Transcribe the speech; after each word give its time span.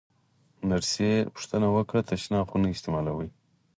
نرسې 0.69 1.11
پوښتنه 1.33 1.67
وکړه: 1.75 2.01
تشناب 2.09 2.45
خو 2.51 2.57
نه 2.63 2.67
استعمالوې؟ 2.75 3.29